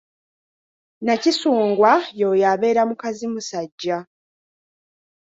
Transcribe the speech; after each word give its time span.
Nakisungwa 1.05 1.91
y'oyo 2.19 2.45
abeera 2.53 2.81
mukazimusajja. 2.89 3.97